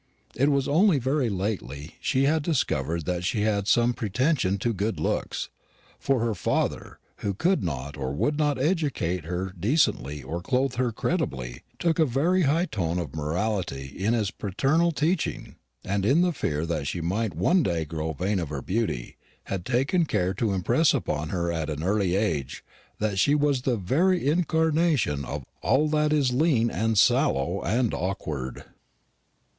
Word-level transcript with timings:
It 0.35 0.49
was 0.49 0.67
only 0.67 0.97
very 0.97 1.29
lately 1.29 1.93
she 2.01 2.23
had 2.23 2.41
discovered 2.41 3.05
that 3.05 3.23
she 3.23 3.41
had 3.41 3.67
some 3.67 3.93
pretension 3.93 4.57
to 4.57 4.73
good 4.73 4.99
looks; 4.99 5.49
for 5.99 6.21
her 6.21 6.33
father, 6.33 6.97
who 7.17 7.35
could 7.35 7.63
not 7.63 7.95
or 7.97 8.11
would 8.11 8.35
not 8.35 8.57
educate 8.57 9.25
her 9.25 9.53
decently 9.59 10.23
or 10.23 10.41
clothe 10.41 10.73
her 10.77 10.91
creditably, 10.91 11.61
took 11.77 11.99
a 11.99 12.05
very 12.07 12.41
high 12.41 12.65
tone 12.65 12.97
of 12.97 13.15
morality 13.15 13.93
in 13.95 14.15
his 14.15 14.31
paternal 14.31 14.91
teaching, 14.91 15.53
and, 15.83 16.03
in 16.03 16.21
the 16.23 16.33
fear 16.33 16.65
that 16.65 16.87
she 16.87 16.99
might 16.99 17.35
one 17.35 17.61
day 17.61 17.85
grow 17.85 18.11
vain 18.11 18.39
of 18.39 18.49
her 18.49 18.63
beauty, 18.63 19.17
had 19.43 19.63
taken 19.67 20.05
care 20.05 20.33
to 20.33 20.51
impress 20.53 20.95
upon 20.95 21.29
her 21.29 21.51
at 21.51 21.69
an 21.69 21.83
early 21.83 22.15
age 22.15 22.65
that 22.97 23.19
she 23.19 23.35
was 23.35 23.61
the 23.61 23.77
very 23.77 24.27
incarnation 24.27 25.23
of 25.23 25.45
all 25.61 25.87
that 25.87 26.11
is 26.11 26.33
lean 26.33 26.71
and 26.71 26.97
sallow 26.97 27.61
and 27.61 27.93
awkward. 27.93 28.63